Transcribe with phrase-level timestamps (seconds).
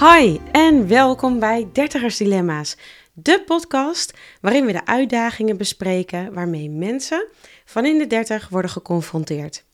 [0.00, 2.76] Hi en welkom bij Dertigers Dilemma's,
[3.12, 7.26] de podcast waarin we de uitdagingen bespreken waarmee mensen
[7.64, 9.64] van in de dertig worden geconfronteerd.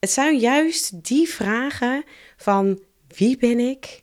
[0.00, 2.04] Het zijn juist die vragen
[2.36, 4.02] van wie ben ik,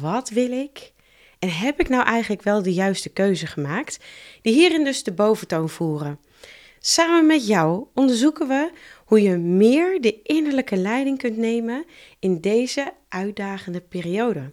[0.00, 0.92] wat wil ik
[1.38, 3.98] en heb ik nou eigenlijk wel de juiste keuze gemaakt,
[4.40, 6.20] die hierin dus de boventoon voeren.
[6.78, 8.70] Samen met jou onderzoeken we
[9.04, 11.84] hoe je meer de innerlijke leiding kunt nemen
[12.18, 14.52] in deze uitdagende periode.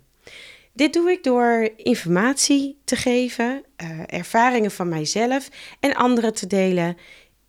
[0.74, 6.98] Dit doe ik door informatie te geven, uh, ervaringen van mijzelf en anderen te delen,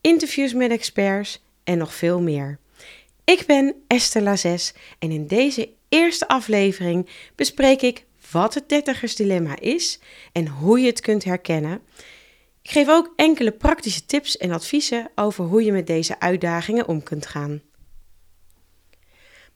[0.01, 2.59] interviews met experts en nog veel meer.
[3.25, 10.01] Ik ben Esther Lazes en in deze eerste aflevering bespreek ik wat het dertigersdilemma is
[10.33, 11.81] en hoe je het kunt herkennen.
[12.63, 17.03] Ik geef ook enkele praktische tips en adviezen over hoe je met deze uitdagingen om
[17.03, 17.63] kunt gaan.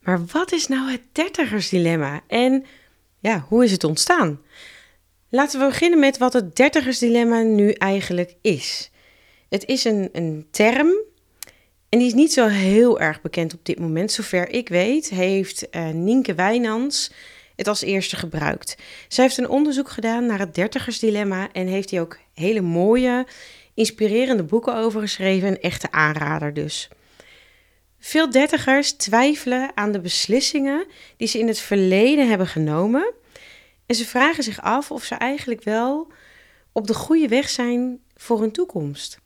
[0.00, 2.64] Maar wat is nou het dertigersdilemma en
[3.30, 4.40] ja, hoe is het ontstaan?
[5.28, 8.90] Laten we beginnen met wat het dertigersdilemma nu eigenlijk is.
[9.48, 10.88] Het is een, een term
[11.88, 14.12] en die is niet zo heel erg bekend op dit moment.
[14.12, 17.12] Zover ik weet heeft uh, Nienke Wijnands
[17.56, 18.76] het als eerste gebruikt.
[19.08, 23.26] Zij heeft een onderzoek gedaan naar het dertigersdilemma en heeft hier ook hele mooie,
[23.74, 25.48] inspirerende boeken over geschreven.
[25.48, 26.88] Een echte aanrader dus.
[28.04, 33.12] Veel dertigers twijfelen aan de beslissingen die ze in het verleden hebben genomen.
[33.86, 36.12] En ze vragen zich af of ze eigenlijk wel
[36.72, 39.18] op de goede weg zijn voor hun toekomst.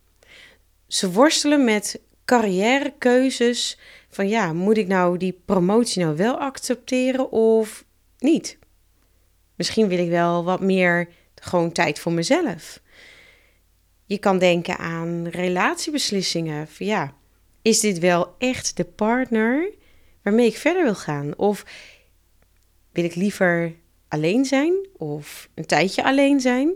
[0.86, 7.84] Ze worstelen met carrièrekeuzes van ja, moet ik nou die promotie nou wel accepteren of
[8.18, 8.58] niet?
[9.54, 12.80] Misschien wil ik wel wat meer gewoon tijd voor mezelf.
[14.04, 16.68] Je kan denken aan relatiebeslissingen.
[16.68, 17.16] Van ja,
[17.62, 19.70] is dit wel echt de partner
[20.22, 21.36] waarmee ik verder wil gaan?
[21.36, 21.64] Of
[22.92, 23.74] wil ik liever
[24.08, 26.72] alleen zijn of een tijdje alleen zijn?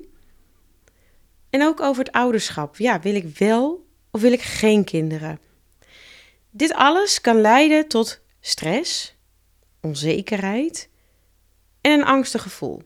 [1.51, 2.77] En ook over het ouderschap.
[2.77, 5.39] Ja, wil ik wel of wil ik geen kinderen?
[6.51, 9.17] Dit alles kan leiden tot stress,
[9.81, 10.89] onzekerheid
[11.81, 12.83] en een angstig gevoel.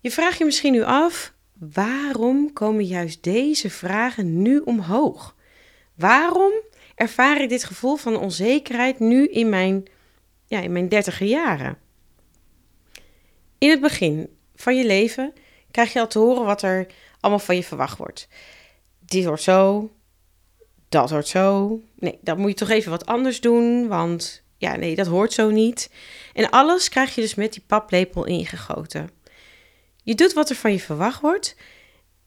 [0.00, 5.34] Je vraagt je misschien nu af: waarom komen juist deze vragen nu omhoog?
[5.94, 6.52] Waarom
[6.96, 9.84] ervaar ik dit gevoel van onzekerheid nu in mijn,
[10.46, 11.78] ja, in mijn dertiger jaren?
[13.58, 15.32] In het begin van je leven
[15.70, 16.86] krijg je al te horen wat er
[17.20, 18.28] allemaal van je verwacht wordt.
[18.98, 19.90] Dit wordt zo,
[20.88, 21.80] dat hoort zo.
[21.94, 25.50] Nee, dat moet je toch even wat anders doen, want ja, nee, dat hoort zo
[25.50, 25.90] niet.
[26.32, 29.10] En alles krijg je dus met die paplepel ingegoten.
[30.02, 31.56] Je doet wat er van je verwacht wordt.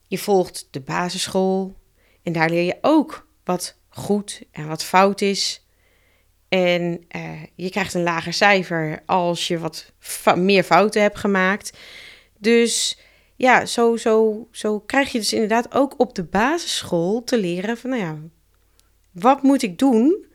[0.07, 1.75] Je volgt de basisschool
[2.23, 5.65] en daar leer je ook wat goed en wat fout is.
[6.49, 9.93] En uh, je krijgt een lager cijfer als je wat
[10.35, 11.77] meer fouten hebt gemaakt.
[12.37, 12.99] Dus
[13.35, 17.89] ja, zo, zo, zo krijg je dus inderdaad ook op de basisschool te leren van,
[17.89, 18.17] nou ja,
[19.11, 20.25] wat moet ik doen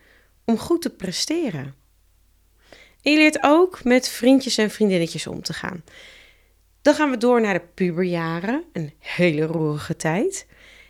[0.45, 1.75] om goed te presteren?
[3.03, 5.85] En je leert ook met vriendjes en vriendinnetjes om te gaan.
[6.83, 10.47] Dan gaan we door naar de puberjaren, een hele roerige tijd.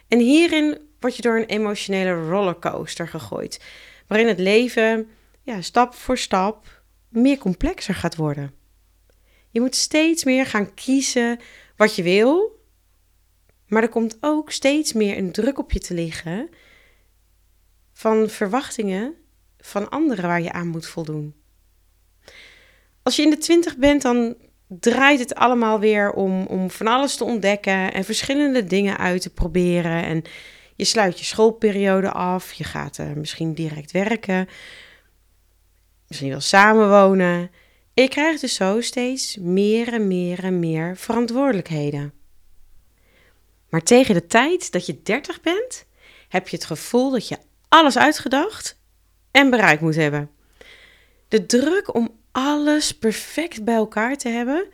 [0.09, 3.61] En hierin word je door een emotionele rollercoaster gegooid,
[4.07, 5.09] waarin het leven
[5.43, 8.55] ja, stap voor stap meer complexer gaat worden.
[9.51, 11.41] Je moet steeds meer gaan kiezen
[11.77, 12.61] wat je wil,
[13.67, 16.49] maar er komt ook steeds meer een druk op je te liggen
[17.93, 19.15] van verwachtingen
[19.59, 21.35] van anderen waar je aan moet voldoen.
[23.03, 24.37] Als je in de twintig bent, dan
[24.69, 29.31] draait het allemaal weer om, om van alles te ontdekken en verschillende dingen uit te
[29.31, 30.05] proberen.
[30.05, 30.23] En
[30.77, 34.49] je sluit je schoolperiode af, je gaat uh, misschien direct werken,
[36.09, 37.51] misschien wel samenwonen.
[37.95, 42.13] Je krijgt dus zo steeds meer en meer en meer verantwoordelijkheden.
[43.69, 45.87] Maar tegen de tijd dat je 30 bent,
[46.29, 47.39] heb je het gevoel dat je
[47.69, 48.79] alles uitgedacht
[49.31, 50.31] en bereikt moet hebben.
[51.29, 54.69] De druk om alles perfect bij elkaar te hebben,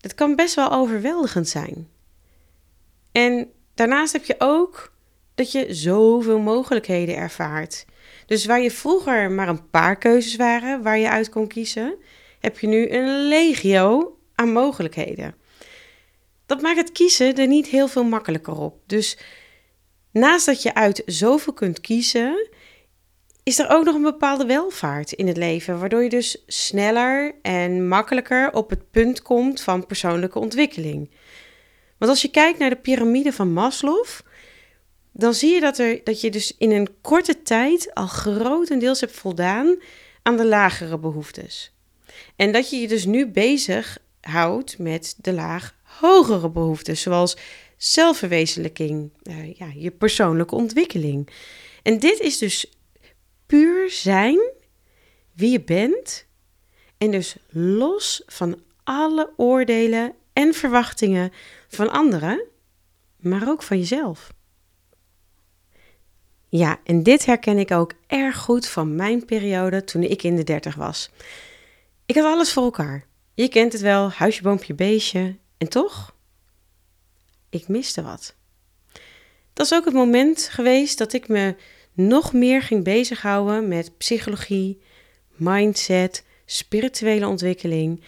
[0.00, 1.88] dat kan best wel overweldigend zijn.
[3.12, 4.92] En daarnaast heb je ook
[5.38, 7.84] dat je zoveel mogelijkheden ervaart.
[8.26, 11.94] Dus waar je vroeger maar een paar keuzes waren waar je uit kon kiezen,
[12.40, 15.34] heb je nu een legio aan mogelijkheden.
[16.46, 18.80] Dat maakt het kiezen er niet heel veel makkelijker op.
[18.86, 19.18] Dus
[20.12, 22.48] naast dat je uit zoveel kunt kiezen,
[23.42, 27.88] is er ook nog een bepaalde welvaart in het leven, waardoor je dus sneller en
[27.88, 31.10] makkelijker op het punt komt van persoonlijke ontwikkeling.
[31.98, 34.06] Want als je kijkt naar de piramide van Maslow,
[35.18, 39.12] dan zie je dat, er, dat je dus in een korte tijd al grotendeels hebt
[39.12, 39.76] voldaan
[40.22, 41.72] aan de lagere behoeftes.
[42.36, 47.36] En dat je je dus nu bezig houdt met de laag hogere behoeften, zoals
[47.76, 51.28] zelfverwezenlijking, uh, ja, je persoonlijke ontwikkeling.
[51.82, 52.72] En dit is dus
[53.46, 54.40] puur zijn
[55.34, 56.26] wie je bent
[56.98, 61.32] en dus los van alle oordelen en verwachtingen
[61.68, 62.44] van anderen,
[63.16, 64.36] maar ook van jezelf.
[66.48, 70.44] Ja, en dit herken ik ook erg goed van mijn periode toen ik in de
[70.44, 71.10] dertig was.
[72.06, 73.06] Ik had alles voor elkaar.
[73.34, 75.36] Je kent het wel, huisje, boompje, beestje.
[75.58, 76.14] En toch?
[77.50, 78.34] Ik miste wat.
[79.52, 81.54] Dat is ook het moment geweest dat ik me
[81.92, 84.80] nog meer ging bezighouden met psychologie,
[85.36, 88.02] mindset, spirituele ontwikkeling.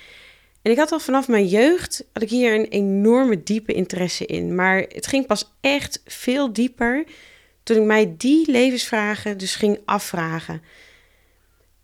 [0.63, 4.55] En ik had al vanaf mijn jeugd, had ik hier een enorme diepe interesse in.
[4.55, 7.05] Maar het ging pas echt veel dieper
[7.63, 10.63] toen ik mij die levensvragen dus ging afvragen.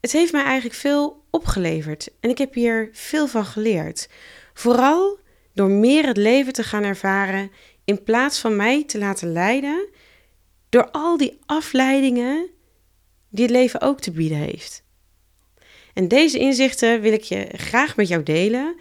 [0.01, 4.09] Het heeft mij eigenlijk veel opgeleverd en ik heb hier veel van geleerd.
[4.55, 5.19] Vooral
[5.55, 7.51] door meer het leven te gaan ervaren
[7.85, 9.89] in plaats van mij te laten leiden
[10.69, 12.51] door al die afleidingen
[13.29, 14.85] die het leven ook te bieden heeft.
[15.95, 18.77] En deze inzichten wil ik je graag met jou delen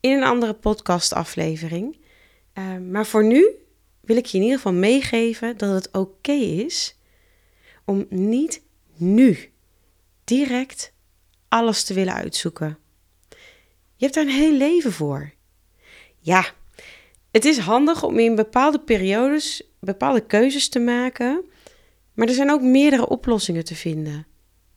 [0.00, 1.98] in een andere podcastaflevering.
[2.58, 3.54] Uh, maar voor nu
[4.00, 6.96] wil ik je in ieder geval meegeven dat het oké is
[7.84, 8.62] om niet
[8.96, 9.52] nu
[10.24, 10.92] direct
[11.48, 12.78] alles te willen uitzoeken.
[13.96, 15.32] Je hebt daar een heel leven voor.
[16.18, 16.52] Ja,
[17.30, 21.44] het is handig om in bepaalde periodes bepaalde keuzes te maken,
[22.14, 24.26] maar er zijn ook meerdere oplossingen te vinden.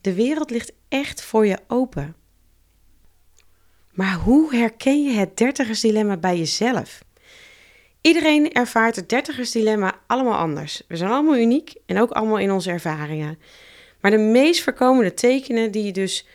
[0.01, 2.15] De wereld ligt echt voor je open.
[3.91, 7.03] Maar hoe herken je het dertigersdilemma bij jezelf?
[8.03, 10.81] Iedereen ervaart het dertigersdilemma allemaal anders.
[10.87, 13.39] We zijn allemaal uniek en ook allemaal in onze ervaringen.
[14.01, 16.27] Maar de meest voorkomende tekenen die dus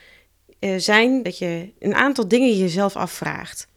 [0.60, 3.68] uh, zijn dat je een aantal dingen jezelf afvraagt.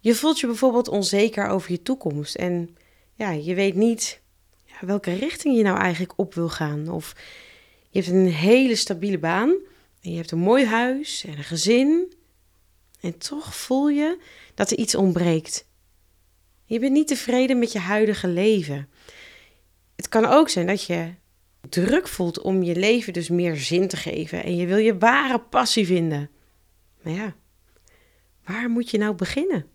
[0.00, 2.76] Je voelt je bijvoorbeeld onzeker over je toekomst en
[3.14, 4.20] ja, je weet niet
[4.80, 6.88] welke richting je nou eigenlijk op wil gaan.
[6.88, 7.14] Of
[7.90, 9.54] je hebt een hele stabiele baan
[10.02, 12.12] en je hebt een mooi huis en een gezin.
[13.00, 14.18] En toch voel je
[14.54, 15.68] dat er iets ontbreekt.
[16.70, 18.88] Je bent niet tevreden met je huidige leven.
[19.96, 21.14] Het kan ook zijn dat je
[21.68, 25.40] druk voelt om je leven dus meer zin te geven en je wil je ware
[25.40, 26.30] passie vinden.
[27.02, 27.34] Maar ja,
[28.44, 29.66] waar moet je nou beginnen?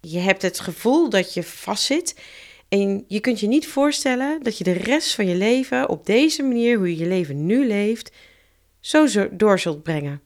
[0.00, 2.20] Je hebt het gevoel dat je vastzit
[2.68, 6.42] en je kunt je niet voorstellen dat je de rest van je leven op deze
[6.42, 8.12] manier, hoe je je leven nu leeft,
[8.80, 10.22] zo door zult brengen.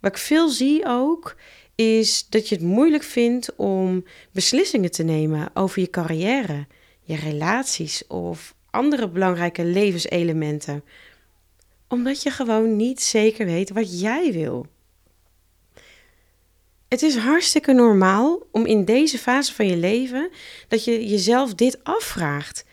[0.00, 1.36] Wat ik veel zie ook,
[1.74, 6.66] is dat je het moeilijk vindt om beslissingen te nemen over je carrière,
[7.00, 10.84] je relaties of andere belangrijke levenselementen.
[11.88, 14.66] Omdat je gewoon niet zeker weet wat jij wil.
[16.88, 20.30] Het is hartstikke normaal om in deze fase van je leven
[20.68, 22.64] dat je jezelf dit afvraagt.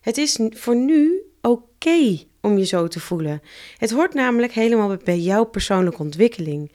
[0.00, 3.42] Het is voor nu oké om je zo te voelen.
[3.76, 6.72] Het hoort namelijk helemaal bij jouw persoonlijke ontwikkeling.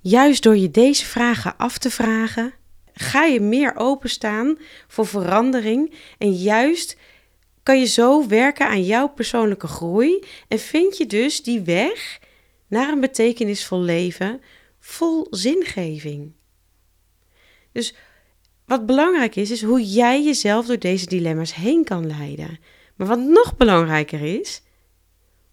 [0.00, 2.52] Juist door je deze vragen af te vragen,
[2.92, 4.58] ga je meer openstaan
[4.88, 6.96] voor verandering en juist
[7.62, 12.18] kan je zo werken aan jouw persoonlijke groei en vind je dus die weg
[12.66, 14.40] naar een betekenisvol leven
[14.78, 16.32] vol zingeving.
[17.72, 17.94] Dus
[18.66, 22.58] wat belangrijk is, is hoe jij jezelf door deze dilemma's heen kan leiden.
[22.96, 24.62] Maar wat nog belangrijker is,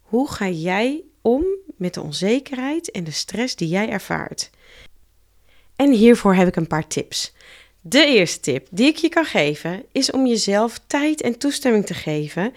[0.00, 1.44] hoe ga jij om
[1.78, 4.50] met de onzekerheid en de stress die jij ervaart?
[5.76, 7.32] En hiervoor heb ik een paar tips.
[7.80, 11.94] De eerste tip die ik je kan geven is om jezelf tijd en toestemming te
[11.94, 12.54] geven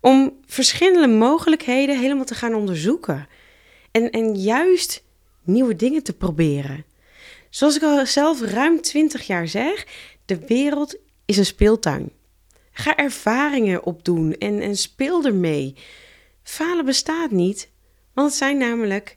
[0.00, 3.28] om verschillende mogelijkheden helemaal te gaan onderzoeken.
[3.90, 5.02] En, en juist
[5.42, 6.84] nieuwe dingen te proberen.
[7.50, 9.86] Zoals ik al zelf ruim 20 jaar zeg,
[10.24, 12.10] de wereld is een speeltuin.
[12.72, 15.74] Ga ervaringen opdoen en, en speel ermee.
[16.42, 17.68] Falen bestaat niet,
[18.14, 19.16] want het zijn namelijk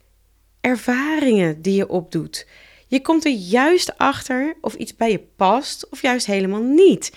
[0.61, 2.47] ervaringen die je opdoet.
[2.87, 7.11] Je komt er juist achter of iets bij je past of juist helemaal niet.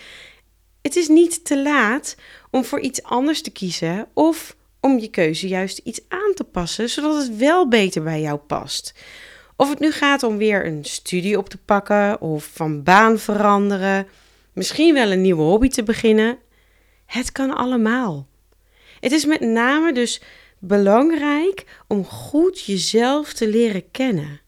[0.83, 2.17] Het is niet te laat
[2.51, 6.89] om voor iets anders te kiezen of om je keuze juist iets aan te passen,
[6.89, 8.95] zodat het wel beter bij jou past.
[9.57, 14.07] Of het nu gaat om weer een studie op te pakken of van baan veranderen,
[14.53, 16.39] misschien wel een nieuwe hobby te beginnen.
[17.07, 18.27] Het kan allemaal.
[19.01, 20.21] Het is met name dus
[20.61, 24.40] belangrijk om goed jezelf te leren kennen.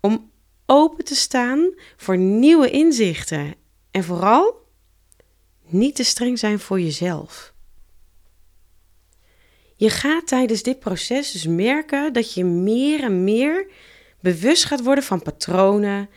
[0.00, 0.30] Om
[0.66, 3.54] open te staan voor nieuwe inzichten
[3.90, 4.66] en vooral
[5.66, 7.52] niet te streng zijn voor jezelf.
[9.76, 13.70] Je gaat tijdens dit proces dus merken dat je meer en meer
[14.20, 16.08] bewust gaat worden van patronen,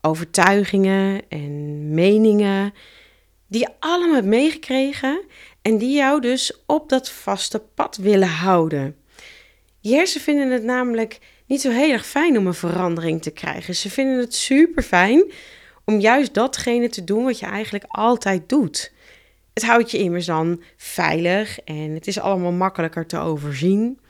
[0.00, 2.74] overtuigingen en meningen
[3.46, 5.22] die je allemaal hebt meegekregen
[5.62, 8.96] en die jou dus op dat vaste pad willen houden.
[9.80, 13.74] Je hersenen vinden het namelijk niet zo heel erg fijn om een verandering te krijgen.
[13.74, 15.32] Ze vinden het super fijn
[15.84, 18.92] om juist datgene te doen wat je eigenlijk altijd doet.
[19.54, 24.00] Het houdt je immers dan veilig en het is allemaal makkelijker te overzien.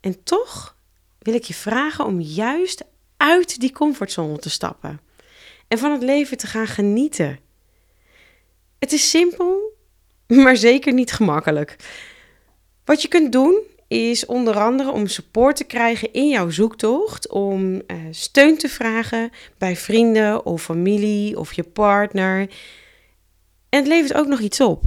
[0.00, 0.76] En toch
[1.18, 2.84] wil ik je vragen om juist
[3.16, 5.00] uit die comfortzone te stappen
[5.68, 7.38] en van het leven te gaan genieten.
[8.78, 9.67] Het is simpel,
[10.44, 11.76] maar zeker niet gemakkelijk.
[12.84, 17.74] Wat je kunt doen is onder andere om support te krijgen in jouw zoektocht, om
[17.74, 17.80] uh,
[18.10, 22.40] steun te vragen bij vrienden of familie of je partner.
[23.68, 24.82] En het levert ook nog iets op.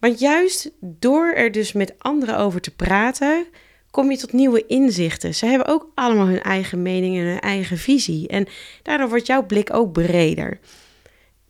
[0.00, 3.46] Want juist door er dus met anderen over te praten,
[3.90, 5.34] kom je tot nieuwe inzichten.
[5.34, 8.28] Ze hebben ook allemaal hun eigen mening en hun eigen visie.
[8.28, 8.46] En
[8.82, 10.58] daardoor wordt jouw blik ook breder.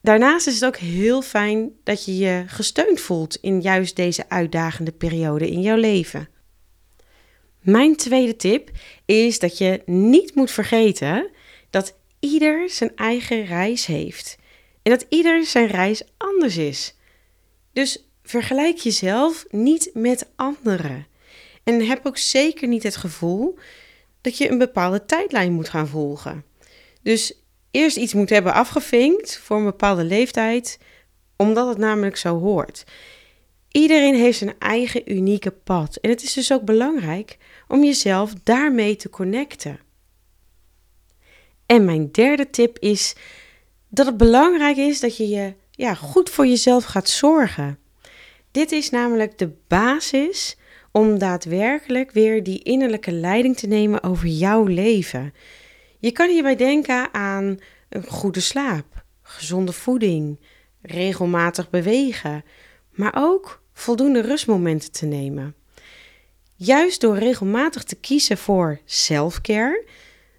[0.02, 4.92] Daarnaast is het ook heel fijn dat je je gesteund voelt in juist deze uitdagende
[4.92, 6.28] periode in jouw leven.
[7.60, 8.70] Mijn tweede tip
[9.04, 11.30] is dat je niet moet vergeten
[11.70, 14.36] dat ieder zijn eigen reis heeft.
[14.82, 16.94] En dat ieder zijn reis anders is.
[17.72, 21.06] Dus vergelijk jezelf niet met anderen.
[21.64, 23.58] En heb ook zeker niet het gevoel
[24.20, 26.44] dat je een bepaalde tijdlijn moet gaan volgen.
[27.02, 27.42] Dus
[27.78, 30.78] eerst iets moet hebben afgevinkt voor een bepaalde leeftijd,
[31.36, 32.84] omdat het namelijk zo hoort.
[33.70, 35.96] Iedereen heeft zijn eigen unieke pad.
[35.96, 37.36] En het is dus ook belangrijk
[37.68, 39.80] om jezelf daarmee te connecten.
[41.66, 43.14] En mijn derde tip is
[43.88, 47.78] dat het belangrijk is dat je je ja, goed voor jezelf gaat zorgen.
[48.50, 50.56] Dit is namelijk de basis
[50.92, 55.32] om daadwerkelijk weer die innerlijke leiding te nemen over jouw leven.
[55.98, 60.40] Je kan hierbij denken aan een goede slaap, gezonde voeding,
[60.82, 62.44] regelmatig bewegen,
[62.90, 65.54] maar ook voldoende rustmomenten te nemen.
[66.54, 69.86] Juist door regelmatig te kiezen voor self-care,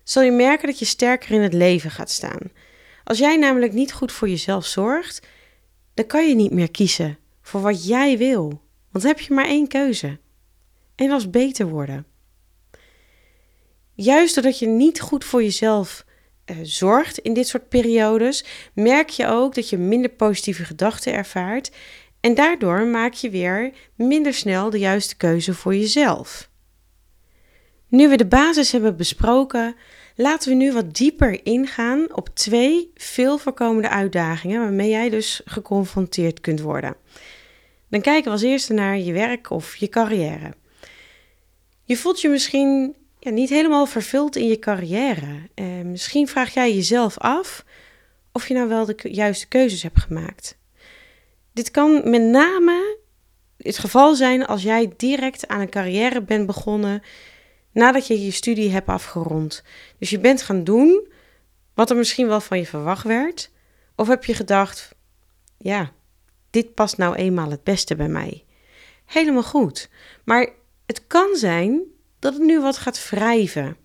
[0.04, 2.52] zal je merken dat je sterker in het leven gaat staan.
[3.04, 5.28] Als jij namelijk niet goed voor jezelf zorgt,
[5.94, 8.48] dan kan je niet meer kiezen voor wat jij wil.
[8.92, 10.20] Want dan heb je maar één keuze.
[10.96, 12.06] En dat is beter worden.
[14.02, 16.06] Juist doordat je niet goed voor jezelf
[16.46, 21.72] uh, zorgt in dit soort periodes, merk je ook dat je minder positieve gedachten ervaart
[22.20, 26.50] en daardoor maak je weer minder snel de juiste keuze voor jezelf.
[27.88, 29.76] Nu we de basis hebben besproken,
[30.16, 36.42] laten we nu wat dieper ingaan op twee veel voorkomende uitdagingen waarmee jij dus geconfronteerd
[36.42, 36.96] kunt worden.
[37.90, 40.54] Dan kijken we als eerste naar je werk of je carrière.
[41.84, 45.50] Je voelt je misschien ja, niet helemaal vervuld in je carrière.
[45.54, 47.66] Eh, misschien vraag jij jezelf af
[48.32, 50.58] of je nou wel de juiste keuzes hebt gemaakt.
[51.54, 52.98] Dit kan met name
[53.58, 57.04] het geval zijn als jij direct aan een carrière bent begonnen
[57.72, 59.64] nadat je je studie hebt afgerond.
[59.98, 61.08] Dus je bent gaan doen
[61.74, 63.52] wat er misschien wel van je verwacht werd.
[63.96, 64.96] Of heb je gedacht,
[65.58, 65.92] ja,
[66.50, 68.44] dit past nou eenmaal het beste bij mij.
[69.06, 69.90] Helemaal goed.
[70.24, 70.50] Maar
[70.86, 71.82] het kan zijn
[72.20, 73.78] dat het nu wat gaat wrijven.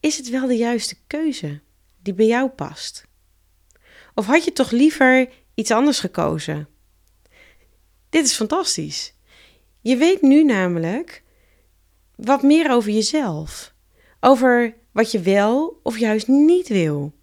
[0.00, 1.60] Is het wel de juiste keuze
[2.02, 3.06] die bij jou past?
[4.14, 6.68] Of had je toch liever iets anders gekozen?
[8.08, 9.14] Dit is fantastisch.
[9.80, 11.22] Je weet nu namelijk
[12.16, 13.74] wat meer over jezelf.
[14.20, 17.14] Over wat je wel of juist niet wil.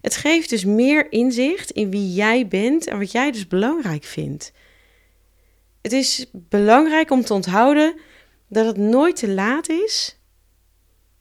[0.00, 4.52] Het geeft dus meer inzicht in wie jij bent en wat jij dus belangrijk vindt.
[5.82, 7.98] Het is belangrijk om te onthouden
[8.48, 10.18] dat het nooit te laat is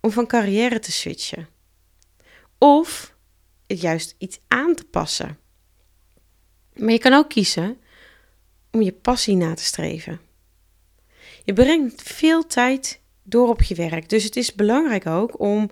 [0.01, 1.48] om van carrière te switchen.
[2.58, 3.15] Of
[3.67, 5.38] het juist iets aan te passen.
[6.74, 7.77] Maar je kan ook kiezen
[8.72, 10.20] om je passie na te streven.
[11.44, 15.70] Je brengt veel tijd door op je werk, dus het is belangrijk ook om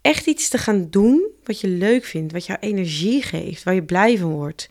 [0.00, 3.84] echt iets te gaan doen wat je leuk vindt, wat jou energie geeft, waar je
[3.84, 4.68] blij van wordt.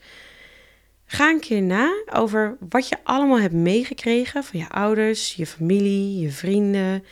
[1.11, 6.19] Ga een keer na over wat je allemaal hebt meegekregen van je ouders, je familie,
[6.19, 7.03] je vrienden,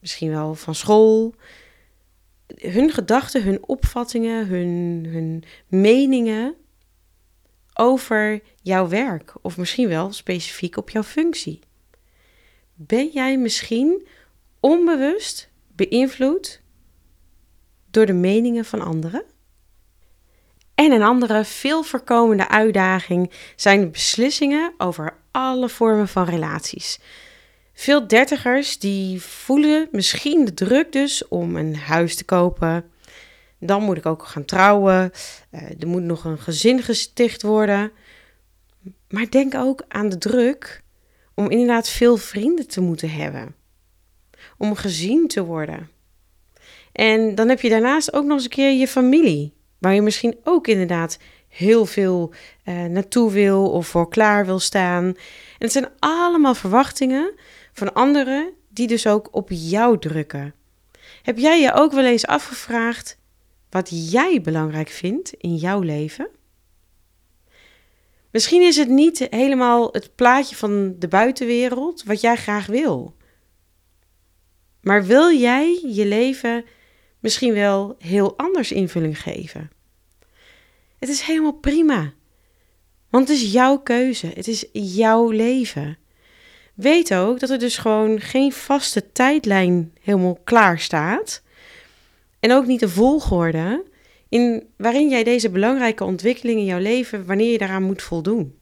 [0.00, 1.34] misschien wel van school.
[2.56, 6.54] Hun gedachten, hun opvattingen, hun, hun meningen
[7.74, 11.60] over jouw werk of misschien wel specifiek op jouw functie.
[12.74, 14.06] Ben jij misschien
[14.60, 16.60] onbewust beïnvloed
[17.90, 19.24] door de meningen van anderen?
[20.84, 26.98] En een andere veel voorkomende uitdaging zijn beslissingen over alle vormen van relaties.
[27.72, 32.90] Veel dertigers die voelen misschien de druk dus om een huis te kopen.
[33.58, 35.10] Dan moet ik ook gaan trouwen.
[35.50, 37.92] Uh, er moet nog een gezin gesticht worden.
[39.08, 40.82] Maar denk ook aan de druk
[41.34, 43.54] om inderdaad veel vrienden te moeten hebben.
[44.58, 45.90] Om gezien te worden.
[46.92, 49.53] En dan heb je daarnaast ook nog eens een keer je familie.
[49.84, 52.32] Waar je misschien ook inderdaad heel veel
[52.64, 55.04] uh, naartoe wil of voor klaar wil staan.
[55.04, 55.14] En
[55.58, 57.34] het zijn allemaal verwachtingen
[57.72, 60.54] van anderen die dus ook op jou drukken.
[61.22, 63.18] Heb jij je ook wel eens afgevraagd
[63.70, 66.28] wat jij belangrijk vindt in jouw leven?
[68.30, 73.14] Misschien is het niet helemaal het plaatje van de buitenwereld wat jij graag wil.
[74.80, 76.64] Maar wil jij je leven
[77.24, 79.70] misschien wel heel anders invulling geven?
[80.98, 82.12] Het is helemaal prima.
[83.10, 84.26] Want het is jouw keuze.
[84.26, 85.98] Het is jouw leven.
[86.74, 91.42] Weet ook dat er dus gewoon geen vaste tijdlijn helemaal klaar staat.
[92.40, 93.84] En ook niet de volgorde
[94.28, 98.58] in waarin jij deze belangrijke ontwikkeling in jouw leven, wanneer je daaraan moet voldoen.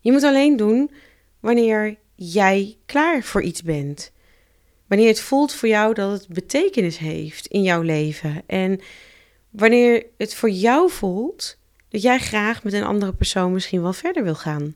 [0.00, 0.90] Je moet alleen doen
[1.40, 4.12] wanneer jij klaar voor iets bent.
[4.94, 8.42] Wanneer het voelt voor jou dat het betekenis heeft in jouw leven.
[8.46, 8.80] En
[9.50, 11.58] wanneer het voor jou voelt
[11.88, 14.74] dat jij graag met een andere persoon misschien wel verder wil gaan.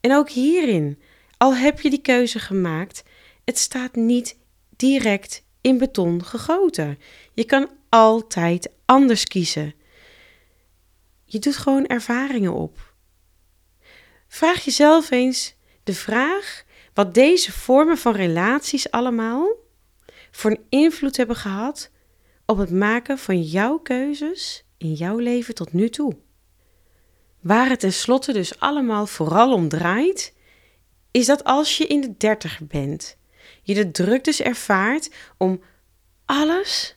[0.00, 0.98] En ook hierin,
[1.36, 3.02] al heb je die keuze gemaakt,
[3.44, 4.36] het staat niet
[4.76, 6.98] direct in beton gegoten.
[7.32, 9.74] Je kan altijd anders kiezen.
[11.24, 12.94] Je doet gewoon ervaringen op.
[14.28, 16.63] Vraag jezelf eens de vraag
[16.94, 19.48] wat deze vormen van relaties allemaal
[20.30, 21.90] voor een invloed hebben gehad
[22.46, 26.16] op het maken van jouw keuzes in jouw leven tot nu toe.
[27.40, 30.34] Waar het tenslotte dus allemaal vooral om draait,
[31.10, 33.16] is dat als je in de dertig bent,
[33.62, 35.60] je de druk dus ervaart om
[36.24, 36.96] alles,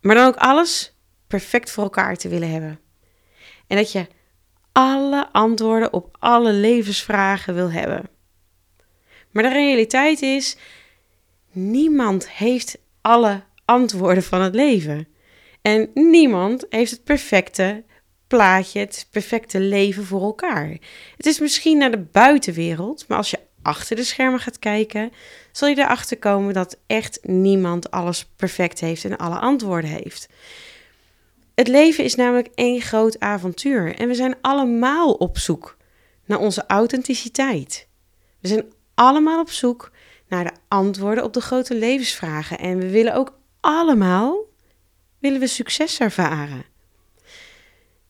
[0.00, 0.96] maar dan ook alles
[1.26, 2.80] perfect voor elkaar te willen hebben.
[3.66, 4.06] En dat je
[4.72, 8.15] alle antwoorden op alle levensvragen wil hebben.
[9.36, 10.56] Maar de realiteit is,
[11.52, 15.08] niemand heeft alle antwoorden van het leven.
[15.62, 17.84] En niemand heeft het perfecte
[18.26, 20.76] plaatje, het perfecte leven voor elkaar.
[21.16, 25.12] Het is misschien naar de buitenwereld, maar als je achter de schermen gaat kijken,
[25.52, 30.28] zal je erachter komen dat echt niemand alles perfect heeft en alle antwoorden heeft.
[31.54, 35.76] Het leven is namelijk één groot avontuur en we zijn allemaal op zoek
[36.24, 37.88] naar onze authenticiteit.
[38.40, 39.90] We zijn allemaal op zoek
[40.28, 44.36] naar de antwoorden op de grote levensvragen en we willen ook allemaal
[45.18, 46.64] willen we succes ervaren.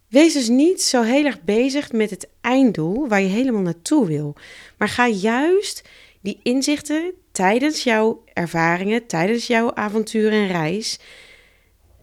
[0.09, 4.35] Wees dus niet zo heel erg bezig met het einddoel waar je helemaal naartoe wil,
[4.79, 5.83] maar ga juist
[6.21, 10.99] die inzichten tijdens jouw ervaringen, tijdens jouw avontuur en reis,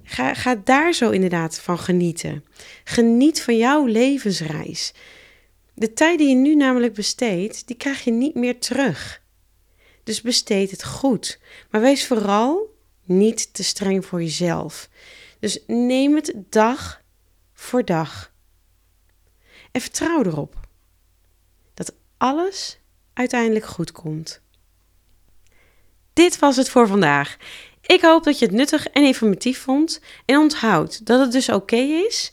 [0.03, 2.45] ga, ga daar zo inderdaad van genieten.
[2.83, 4.93] Geniet van jouw levensreis.
[5.73, 9.21] De tijd die je nu namelijk besteedt, die krijg je niet meer terug.
[10.03, 11.39] Dus besteed het goed.
[11.69, 14.89] Maar wees vooral niet te streng voor jezelf.
[15.39, 17.01] Dus neem het dag
[17.53, 18.33] voor dag.
[19.71, 20.55] En vertrouw erop
[21.73, 22.79] dat alles
[23.13, 24.41] uiteindelijk goed komt.
[26.13, 27.37] Dit was het voor vandaag.
[27.81, 30.01] Ik hoop dat je het nuttig en informatief vond.
[30.25, 32.31] En onthoud dat het dus oké is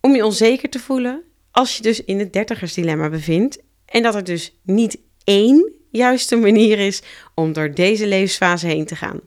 [0.00, 1.27] om je onzeker te voelen
[1.58, 3.62] als je dus in het dertigersdilemma bevindt.
[3.84, 7.02] En dat er dus niet één juiste manier is
[7.34, 9.20] om door deze levensfase heen te gaan.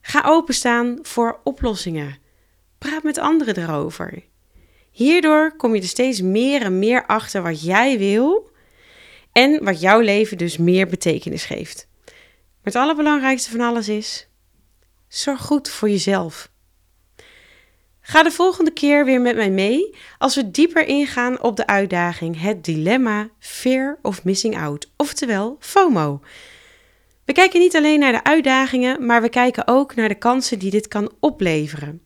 [0.00, 2.18] Ga openstaan voor oplossingen.
[2.78, 4.22] Praat met anderen erover.
[4.90, 8.50] Hierdoor kom je er steeds meer en meer achter wat jij wil
[9.32, 11.88] en wat jouw leven dus meer betekenis geeft.
[12.04, 12.14] Maar
[12.72, 14.28] het allerbelangrijkste van alles is:
[15.08, 16.50] zorg goed voor jezelf.
[18.08, 22.40] Ga de volgende keer weer met mij mee als we dieper ingaan op de uitdaging,
[22.40, 26.20] het dilemma Fear of Missing Out, oftewel FOMO.
[27.24, 30.70] We kijken niet alleen naar de uitdagingen, maar we kijken ook naar de kansen die
[30.70, 32.02] dit kan opleveren.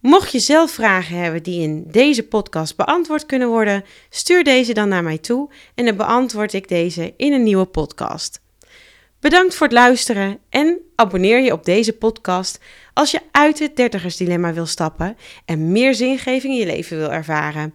[0.00, 4.88] Mocht je zelf vragen hebben die in deze podcast beantwoord kunnen worden, stuur deze dan
[4.88, 8.40] naar mij toe en dan beantwoord ik deze in een nieuwe podcast.
[9.26, 12.60] Bedankt voor het luisteren en abonneer je op deze podcast
[12.92, 17.74] als je uit het dertigersdilemma wil stappen en meer zingeving in je leven wil ervaren.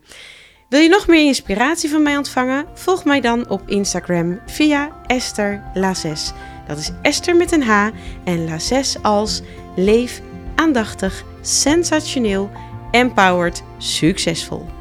[0.70, 2.66] Wil je nog meer inspiratie van mij ontvangen?
[2.74, 6.32] Volg mij dan op Instagram via Esther Lazes.
[6.68, 7.90] Dat is Esther met een H
[8.24, 9.42] en Lazes als
[9.76, 10.22] leef
[10.56, 12.50] aandachtig sensationeel,
[12.92, 14.81] empowered, succesvol.